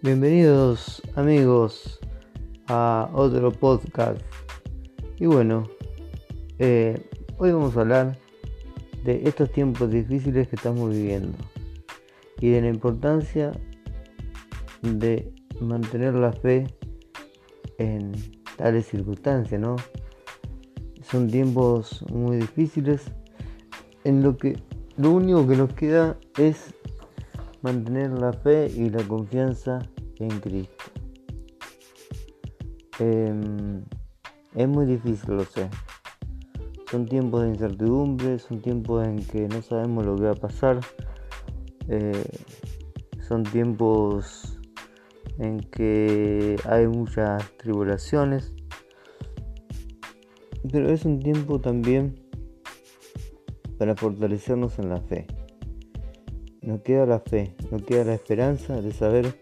Bienvenidos 0.00 1.02
amigos 1.16 1.98
a 2.68 3.10
otro 3.12 3.50
podcast. 3.50 4.20
Y 5.18 5.26
bueno, 5.26 5.68
eh, 6.60 7.04
hoy 7.36 7.50
vamos 7.50 7.76
a 7.76 7.80
hablar 7.80 8.16
de 9.02 9.22
estos 9.24 9.50
tiempos 9.50 9.90
difíciles 9.90 10.46
que 10.46 10.54
estamos 10.54 10.90
viviendo 10.90 11.36
y 12.40 12.50
de 12.50 12.60
la 12.60 12.68
importancia 12.68 13.50
de 14.82 15.34
mantener 15.60 16.14
la 16.14 16.32
fe 16.32 16.68
en 17.78 18.12
tales 18.56 18.86
circunstancias, 18.86 19.60
¿no? 19.60 19.74
Son 21.02 21.26
tiempos 21.26 22.04
muy 22.08 22.36
difíciles 22.36 23.10
en 24.04 24.22
lo 24.22 24.36
que 24.36 24.62
lo 24.96 25.10
único 25.10 25.44
que 25.48 25.56
nos 25.56 25.72
queda 25.72 26.16
es 26.38 26.72
mantener 27.62 28.10
la 28.10 28.32
fe 28.32 28.70
y 28.74 28.90
la 28.90 29.02
confianza 29.04 29.80
en 30.18 30.40
Cristo. 30.40 30.84
Em, 32.98 33.84
es 34.54 34.68
muy 34.68 34.86
difícil, 34.86 35.36
lo 35.36 35.44
sé. 35.44 35.68
Son 36.90 37.06
tiempos 37.06 37.42
de 37.42 37.48
incertidumbre, 37.50 38.38
son 38.38 38.60
tiempos 38.60 39.06
en 39.06 39.24
que 39.24 39.46
no 39.48 39.62
sabemos 39.62 40.06
lo 40.06 40.16
que 40.16 40.22
va 40.22 40.30
a 40.32 40.34
pasar. 40.34 40.80
Eh, 41.88 42.24
son 43.28 43.44
tiempos 43.44 44.58
en 45.38 45.60
que 45.60 46.56
hay 46.64 46.86
muchas 46.86 47.44
tribulaciones. 47.58 48.54
Pero 50.72 50.90
es 50.90 51.04
un 51.04 51.20
tiempo 51.20 51.60
también 51.60 52.18
para 53.78 53.94
fortalecernos 53.94 54.78
en 54.78 54.88
la 54.88 55.00
fe. 55.00 55.26
Nos 56.68 56.82
queda 56.82 57.06
la 57.06 57.18
fe, 57.18 57.54
nos 57.70 57.82
queda 57.82 58.04
la 58.04 58.12
esperanza 58.12 58.82
de 58.82 58.92
saber 58.92 59.40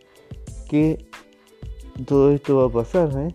que 0.68 1.08
todo 2.06 2.30
esto 2.30 2.56
va 2.58 2.66
a 2.66 2.68
pasar. 2.68 3.10
¿eh? 3.18 3.34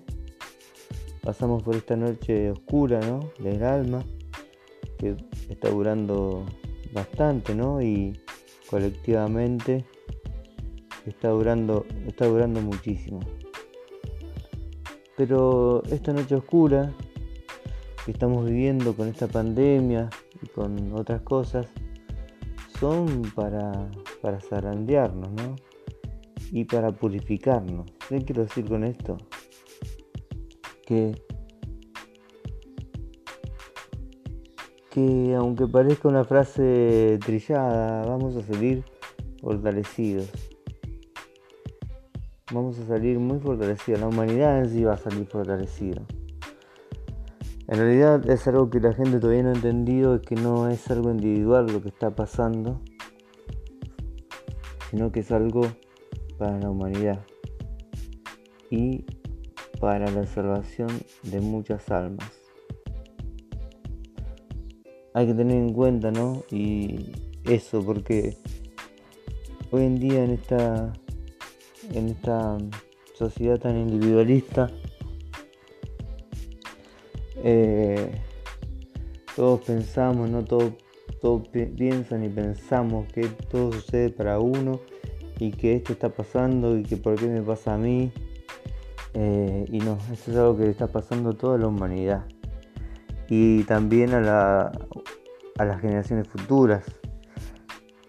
Pasamos 1.21 1.61
por 1.61 1.75
esta 1.75 1.97
noche 1.97 2.51
oscura 2.51 3.01
¿no? 3.01 3.19
del 3.39 3.61
alma, 3.65 4.01
que 4.97 5.17
está 5.49 5.71
durando 5.71 6.45
bastante, 6.93 7.53
¿no? 7.53 7.81
Y 7.81 8.17
colectivamente 8.69 9.83
está 11.05 11.27
durando, 11.27 11.85
está 12.07 12.27
durando 12.27 12.61
muchísimo. 12.61 13.19
Pero 15.17 15.83
esta 15.91 16.13
noche 16.13 16.35
oscura 16.35 16.93
que 18.05 18.11
estamos 18.11 18.45
viviendo 18.45 18.95
con 18.95 19.09
esta 19.09 19.27
pandemia 19.27 20.09
y 20.41 20.47
con 20.47 20.93
otras 20.93 21.19
cosas 21.23 21.67
son 22.81 23.21
para, 23.35 23.91
para 24.23 24.41
zarandearnos, 24.41 25.29
¿no? 25.33 25.55
Y 26.51 26.65
para 26.65 26.91
purificarnos. 26.91 27.85
¿Qué 28.09 28.25
quiero 28.25 28.41
decir 28.41 28.67
con 28.67 28.83
esto? 28.83 29.17
Que, 30.87 31.15
que 34.89 35.35
aunque 35.35 35.67
parezca 35.67 36.09
una 36.09 36.25
frase 36.25 37.19
trillada, 37.23 38.03
vamos 38.07 38.35
a 38.35 38.41
salir 38.41 38.83
fortalecidos. 39.39 40.31
Vamos 42.51 42.79
a 42.79 42.87
salir 42.87 43.19
muy 43.19 43.39
fortalecidos. 43.39 44.01
La 44.01 44.07
humanidad 44.07 44.57
en 44.57 44.69
sí 44.71 44.83
va 44.83 44.95
a 44.95 44.97
salir 44.97 45.27
fortalecida. 45.27 46.01
En 47.71 47.77
realidad 47.77 48.29
es 48.29 48.45
algo 48.49 48.69
que 48.69 48.81
la 48.81 48.91
gente 48.91 49.21
todavía 49.21 49.43
no 49.43 49.51
ha 49.51 49.53
entendido, 49.53 50.15
es 50.15 50.21
que 50.23 50.35
no 50.35 50.67
es 50.67 50.91
algo 50.91 51.09
individual 51.09 51.67
lo 51.67 51.81
que 51.81 51.87
está 51.87 52.13
pasando, 52.13 52.81
sino 54.89 55.09
que 55.13 55.21
es 55.21 55.31
algo 55.31 55.61
para 56.37 56.59
la 56.59 56.69
humanidad 56.69 57.23
y 58.69 59.05
para 59.79 60.11
la 60.11 60.27
salvación 60.27 60.89
de 61.23 61.39
muchas 61.39 61.89
almas. 61.89 62.29
Hay 65.13 65.27
que 65.27 65.33
tener 65.33 65.55
en 65.55 65.71
cuenta, 65.71 66.11
¿no? 66.11 66.43
Y 66.51 67.13
eso, 67.45 67.81
porque 67.85 68.35
hoy 69.71 69.83
en 69.83 69.97
día 69.97 70.25
en 70.25 70.31
esta, 70.31 70.91
en 71.93 72.09
esta 72.09 72.57
sociedad 73.13 73.61
tan 73.61 73.77
individualista, 73.77 74.69
eh, 77.43 78.21
todos 79.35 79.61
pensamos, 79.61 80.29
no 80.29 80.43
todos, 80.43 80.73
piensan 81.75 82.23
y 82.23 82.29
pensamos 82.29 83.11
que 83.11 83.27
todo 83.49 83.71
sucede 83.71 84.09
para 84.09 84.39
uno 84.39 84.79
y 85.39 85.51
que 85.51 85.75
esto 85.75 85.93
está 85.93 86.09
pasando 86.09 86.77
y 86.77 86.83
que 86.83 86.97
por 86.97 87.15
qué 87.15 87.27
me 87.27 87.41
pasa 87.41 87.75
a 87.75 87.77
mí. 87.77 88.11
Eh, 89.13 89.65
y 89.69 89.79
no, 89.79 89.97
esto 90.11 90.31
es 90.31 90.37
algo 90.37 90.57
que 90.57 90.69
está 90.69 90.87
pasando 90.87 91.31
a 91.31 91.33
toda 91.33 91.57
la 91.57 91.67
humanidad 91.67 92.25
y 93.27 93.63
también 93.63 94.13
a 94.13 94.21
las 95.57 95.81
generaciones 95.81 96.27
futuras, 96.27 96.83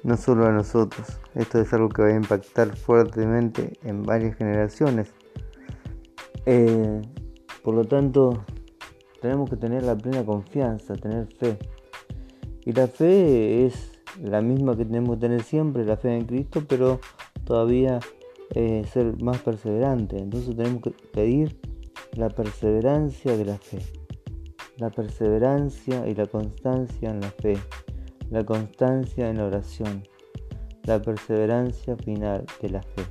no 0.02 0.16
solo 0.16 0.46
a 0.46 0.50
nosotros. 0.50 1.20
Esto 1.34 1.60
es 1.60 1.72
algo 1.72 1.88
que 1.88 2.02
va 2.02 2.08
a 2.08 2.16
impactar 2.16 2.76
fuertemente 2.76 3.78
en 3.84 4.02
varias 4.02 4.36
generaciones. 4.36 5.14
Eh, 6.44 7.00
por 7.62 7.74
lo 7.74 7.84
tanto, 7.84 8.44
tenemos 9.22 9.48
que 9.48 9.56
tener 9.56 9.84
la 9.84 9.96
plena 9.96 10.24
confianza, 10.24 10.94
tener 10.94 11.26
fe. 11.38 11.56
Y 12.66 12.72
la 12.72 12.88
fe 12.88 13.64
es 13.64 13.92
la 14.20 14.42
misma 14.42 14.76
que 14.76 14.84
tenemos 14.84 15.16
que 15.16 15.20
tener 15.20 15.42
siempre, 15.42 15.84
la 15.84 15.96
fe 15.96 16.14
en 16.14 16.26
Cristo, 16.26 16.62
pero 16.68 17.00
todavía 17.44 18.00
eh, 18.54 18.84
ser 18.92 19.22
más 19.22 19.38
perseverante. 19.38 20.18
Entonces 20.18 20.54
tenemos 20.56 20.82
que 20.82 20.90
pedir 21.12 21.58
la 22.16 22.28
perseverancia 22.28 23.36
de 23.36 23.44
la 23.44 23.56
fe. 23.56 23.78
La 24.76 24.90
perseverancia 24.90 26.06
y 26.08 26.14
la 26.14 26.26
constancia 26.26 27.10
en 27.10 27.20
la 27.20 27.30
fe. 27.30 27.56
La 28.28 28.44
constancia 28.44 29.30
en 29.30 29.38
la 29.38 29.46
oración. 29.46 30.02
La 30.82 31.00
perseverancia 31.00 31.96
final 31.96 32.44
de 32.60 32.70
la 32.70 32.82
fe. 32.82 33.02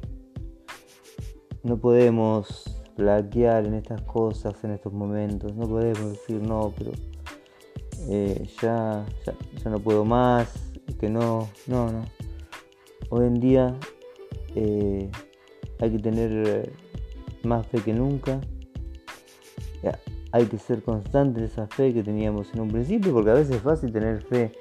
No 1.64 1.78
podemos 1.78 2.81
flaquear 2.96 3.66
en 3.66 3.76
estas 3.76 4.02
cosas, 4.04 4.64
en 4.64 4.72
estos 4.72 4.94
momentos. 4.94 5.56
No 5.56 5.68
podemos 5.68 6.12
decir 6.12 6.42
no, 6.42 6.74
pero 6.78 6.92
eh, 8.10 8.48
ya, 8.62 9.06
ya, 9.26 9.70
no 9.70 9.80
puedo 9.80 10.04
más, 10.06 10.54
que 11.00 11.10
no, 11.10 11.50
no, 11.68 11.92
no. 11.92 12.06
Hoy 13.10 13.28
en 13.28 13.40
día 13.40 13.76
eh, 14.56 15.10
hay 15.80 15.92
que 15.92 16.00
tener 16.00 16.48
eh, 16.48 16.74
más 17.44 17.68
fe 17.68 17.82
que 17.82 17.94
nunca. 17.94 18.42
hay 20.34 20.46
que 20.46 20.58
ser 20.58 20.82
constante 20.82 21.40
en 21.40 21.46
esa 21.48 21.68
fe 21.68 21.94
que 21.94 22.04
teníamos 22.04 22.54
en 22.54 22.62
un 22.62 22.70
principio, 22.70 23.12
porque 23.12 23.32
a 23.32 23.34
veces 23.34 23.58
es 23.58 23.62
fácil 23.62 23.92
tener 23.92 24.22
fe 24.24 24.54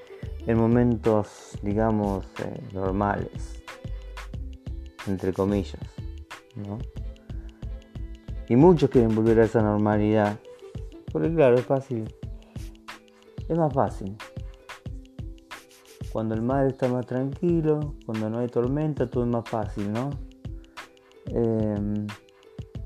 en 0.47 0.59
momentos, 0.59 1.57
digamos, 1.63 2.27
normales, 2.73 3.63
entre 5.07 5.33
comillas, 5.33 5.81
¿no? 6.57 6.79
Y 8.51 8.57
muchos 8.57 8.91
quieren 8.91 9.15
volver 9.15 9.39
a 9.39 9.45
esa 9.45 9.63
normalidad. 9.63 10.37
Porque 11.13 11.33
claro, 11.33 11.55
es 11.55 11.65
fácil. 11.65 12.13
Es 13.49 13.57
más 13.57 13.73
fácil. 13.73 14.17
Cuando 16.13 16.35
el 16.35 16.43
mar 16.43 16.67
está 16.67 16.89
más 16.89 17.07
tranquilo, 17.07 17.95
cuando 18.05 18.29
no 18.29 18.41
hay 18.41 18.49
tormenta, 18.49 19.07
todo 19.09 19.23
es 19.23 19.31
más 19.31 19.49
fácil, 19.49 19.93
¿no? 19.93 20.11
Em, 21.27 22.09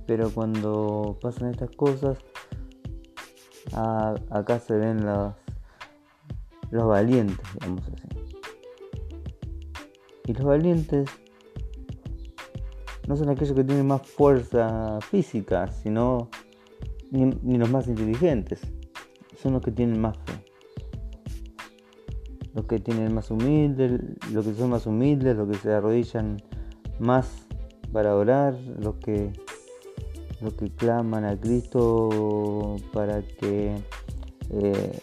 pero 0.06 0.28
cuando 0.28 1.16
pasan 1.22 1.48
estas 1.48 1.70
cosas, 1.70 2.19
acá 4.28 4.58
se 4.58 4.76
ven 4.76 5.06
los, 5.06 5.32
los 6.72 6.86
valientes, 6.86 7.38
digamos 7.54 7.88
así. 7.88 8.08
Y 10.26 10.34
los 10.34 10.44
valientes 10.44 11.08
no 13.06 13.16
son 13.16 13.28
aquellos 13.28 13.54
que 13.54 13.64
tienen 13.64 13.86
más 13.86 14.02
fuerza 14.02 14.98
física, 15.02 15.70
sino 15.70 16.30
ni, 17.10 17.58
los 17.58 17.70
más 17.70 17.86
inteligentes. 17.86 18.60
Son 19.42 19.52
los 19.52 19.62
que 19.62 19.72
tienen 19.72 20.00
más 20.00 20.16
fe. 20.18 20.32
Los 22.54 22.66
que 22.66 22.78
tienen 22.78 23.12
más 23.12 23.30
humildes, 23.30 24.00
los 24.32 24.46
que 24.46 24.54
son 24.54 24.70
más 24.70 24.86
humildes, 24.86 25.36
los 25.36 25.48
que 25.48 25.56
se 25.56 25.72
arrodillan 25.72 26.42
más 26.98 27.46
para 27.92 28.14
orar, 28.14 28.54
los 28.78 28.96
que 28.96 29.32
los 30.40 30.54
que 30.54 30.68
claman 30.70 31.24
a 31.24 31.40
Cristo 31.40 32.76
para 32.92 33.22
que 33.22 33.76
eh, 34.50 34.98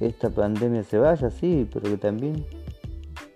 esta 0.00 0.30
pandemia 0.30 0.84
se 0.84 0.98
vaya, 0.98 1.30
sí, 1.30 1.68
pero 1.72 1.90
que 1.90 1.96
también 1.96 2.46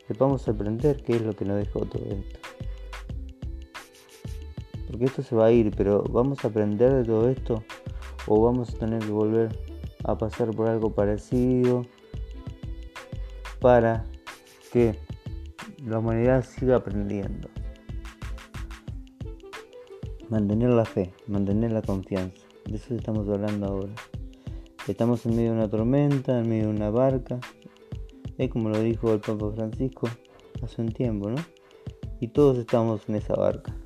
sepamos 0.06 0.46
aprender 0.48 1.02
qué 1.02 1.16
es 1.16 1.22
lo 1.22 1.34
que 1.34 1.44
nos 1.44 1.56
dejó 1.56 1.80
todo 1.80 2.04
esto 2.04 2.47
porque 4.98 5.10
esto 5.12 5.22
se 5.22 5.36
va 5.36 5.46
a 5.46 5.52
ir, 5.52 5.72
pero 5.76 6.02
¿vamos 6.10 6.44
a 6.44 6.48
aprender 6.48 6.92
de 6.92 7.04
todo 7.04 7.28
esto? 7.28 7.62
¿O 8.26 8.42
vamos 8.42 8.74
a 8.74 8.78
tener 8.78 8.98
que 8.98 9.12
volver 9.12 9.56
a 10.02 10.18
pasar 10.18 10.50
por 10.50 10.68
algo 10.68 10.92
parecido 10.92 11.86
para 13.60 14.04
que 14.72 14.98
la 15.86 16.00
humanidad 16.00 16.44
siga 16.44 16.76
aprendiendo? 16.76 17.48
mantener 20.30 20.70
la 20.70 20.84
fe, 20.84 21.12
mantener 21.28 21.70
la 21.70 21.80
confianza. 21.80 22.44
De 22.66 22.76
eso 22.76 22.94
estamos 22.96 23.28
hablando 23.28 23.66
ahora. 23.66 23.92
Estamos 24.88 25.24
en 25.26 25.36
medio 25.36 25.52
de 25.52 25.58
una 25.58 25.70
tormenta, 25.70 26.40
en 26.40 26.48
medio 26.48 26.64
de 26.64 26.74
una 26.74 26.90
barca. 26.90 27.38
Es 28.36 28.50
como 28.50 28.68
lo 28.68 28.80
dijo 28.80 29.12
el 29.14 29.20
Papa 29.20 29.52
Francisco 29.54 30.08
hace 30.60 30.82
un 30.82 30.88
tiempo, 30.88 31.30
¿no? 31.30 31.36
Y 32.20 32.28
todos 32.28 32.58
estamos 32.58 33.08
en 33.08 33.14
esa 33.14 33.36
barca. 33.36 33.77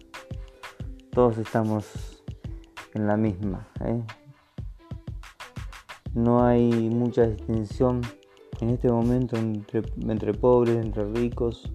Todos 1.14 1.36
estamos 1.36 2.24
en 2.94 3.06
la 3.06 3.18
misma. 3.18 3.68
¿eh? 3.84 4.02
No 6.14 6.42
hay 6.42 6.70
mucha 6.88 7.26
distinción 7.26 8.00
en 8.62 8.70
este 8.70 8.90
momento 8.90 9.36
entre, 9.36 10.32
pobres, 10.32 10.82
entre 10.82 11.04
ricos, 11.12 11.70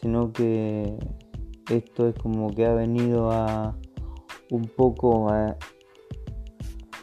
sino 0.00 0.32
que 0.32 0.98
esto 1.70 2.08
es 2.08 2.16
como 2.16 2.52
que 2.52 2.66
ha 2.66 2.74
venido 2.74 3.30
a 3.30 3.76
un 4.50 4.64
poco 4.64 5.30
a, 5.30 5.56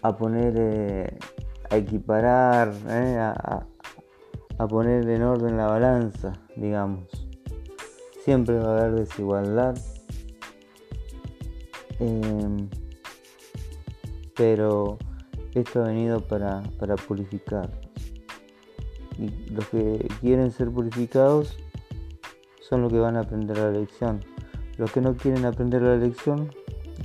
a 0.01 0.17
poner, 0.17 0.53
eh, 0.57 1.17
a 1.69 1.77
equiparar, 1.77 2.73
eh, 2.89 3.17
a, 3.19 4.67
poner 4.67 5.07
en 5.07 5.21
orden 5.21 5.55
la 5.55 5.67
balanza, 5.67 6.33
digamos. 6.57 7.05
Siempre 8.25 8.59
va 8.59 8.65
a 8.65 8.81
haber 8.81 8.95
desigualdad. 8.95 9.77
Em, 11.99 12.69
pero 14.35 14.97
esto 15.53 15.83
ha 15.83 15.87
venido 15.87 16.21
para, 16.21 16.63
para 16.79 16.95
purificar. 16.95 17.71
Y 19.17 19.29
los 19.51 19.67
que 19.69 20.07
quieren 20.19 20.51
ser 20.51 20.69
purificados 20.69 21.57
son 22.61 22.81
los 22.81 22.91
que 22.91 22.99
van 22.99 23.15
a 23.15 23.21
aprender 23.21 23.57
la 23.57 23.71
lección. 23.71 24.19
Los 24.77 24.91
que 24.91 24.99
no 24.99 25.15
quieren 25.15 25.45
aprender 25.45 25.81
la 25.81 25.95
lección 25.95 26.51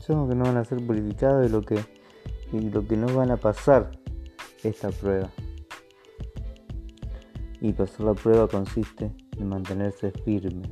son 0.00 0.19
los 0.19 0.28
que 0.28 0.34
no 0.34 0.44
van 0.44 0.56
a 0.56 0.64
ser 0.64 0.84
purificados 0.84 1.46
y 1.46 1.52
lo 1.52 1.62
que 1.62 1.78
y 2.52 2.60
lo 2.60 2.87
que 2.87 2.96
nos 2.96 3.14
van 3.14 3.31
a 3.31 3.37
pasar 3.37 3.90
esta 4.62 4.90
prueba. 4.90 5.31
Y 7.60 7.72
pasar 7.72 8.06
la 8.06 8.14
prueba 8.14 8.48
consiste 8.48 9.12
en 9.38 9.48
mantenerse 9.48 10.10
firme, 10.10 10.69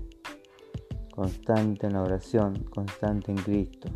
constante 1.15 1.87
en 1.87 1.93
la 1.93 2.03
oración, 2.03 2.65
constante 2.65 3.31
en 3.31 3.38
Cristo, 3.38 3.91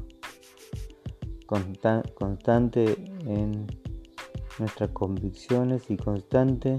constante 2.15 2.85
en 3.27 3.67
nuestras 4.59 4.91
convicciones 4.91 5.91
y 5.91 5.97
constante 5.97 6.79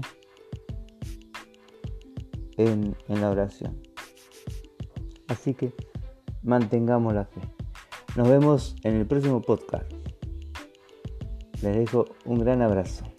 en, 2.56 2.96
en 3.08 3.20
la 3.20 3.30
oración. 3.30 3.80
Así 5.28 5.54
que 5.54 5.72
mantengamos 6.42 7.14
la 7.14 7.24
fe. 7.24 7.40
Nos 8.16 8.28
vemos 8.28 8.76
en 8.84 8.96
el 8.96 9.06
próximo 9.06 9.40
podcast. 9.40 9.90
Les 11.62 11.76
dejo 11.76 12.04
un 12.24 12.40
gran 12.40 12.62
abrazo. 12.62 13.13